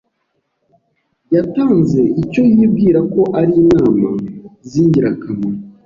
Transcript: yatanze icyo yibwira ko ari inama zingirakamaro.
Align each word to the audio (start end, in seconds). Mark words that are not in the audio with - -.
yatanze 1.35 2.01
icyo 2.21 2.41
yibwira 2.53 2.99
ko 3.13 3.21
ari 3.39 3.53
inama 3.63 4.09
zingirakamaro. 4.69 5.57